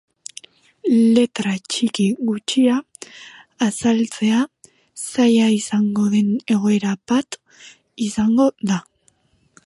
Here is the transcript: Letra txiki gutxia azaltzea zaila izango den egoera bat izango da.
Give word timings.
Letra 1.15 1.51
txiki 1.73 2.05
gutxia 2.29 2.77
azaltzea 3.65 4.39
zaila 5.03 5.49
izango 5.59 6.05
den 6.15 6.31
egoera 6.55 6.95
bat 7.13 7.37
izango 8.07 8.49
da. 8.73 8.79